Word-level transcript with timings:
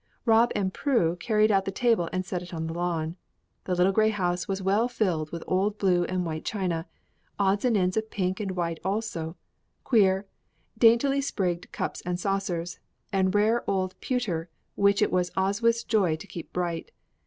Rob 0.25 0.51
and 0.55 0.73
Prue 0.73 1.15
carried 1.17 1.51
out 1.51 1.65
the 1.65 1.71
table 1.71 2.09
and 2.11 2.25
set 2.25 2.41
it 2.41 2.55
on 2.55 2.65
the 2.65 2.73
lawn. 2.73 3.17
The 3.65 3.75
little 3.75 3.91
grey 3.93 4.09
house 4.09 4.47
was 4.47 4.59
well 4.59 4.87
filled 4.87 5.31
with 5.31 5.43
old 5.45 5.77
blue 5.77 6.05
and 6.05 6.25
white 6.25 6.43
china, 6.43 6.87
odds 7.37 7.65
and 7.65 7.77
ends 7.77 7.95
of 7.95 8.09
pink 8.09 8.39
and 8.39 8.55
white 8.55 8.79
also, 8.83 9.37
queer, 9.83 10.25
dainty 10.75 11.21
sprigged 11.21 11.71
cups 11.71 12.01
and 12.03 12.19
saucers, 12.19 12.79
and 13.13 13.35
rare 13.35 13.63
old 13.69 13.93
pewter 13.99 14.49
which 14.73 15.03
it 15.03 15.11
was 15.11 15.29
Oswyth's 15.37 15.83
joy 15.83 16.15
to 16.15 16.25
keep 16.25 16.51
bright. 16.51 16.89